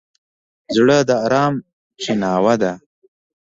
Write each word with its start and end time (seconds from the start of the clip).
زړه 0.75 0.97
د 1.07 1.11
ارام 1.25 1.53
چیناوه 2.01 2.53
ده. 2.61 2.71